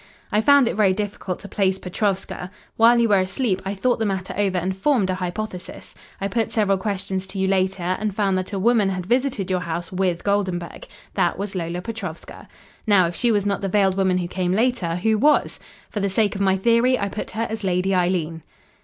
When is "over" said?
4.35-4.57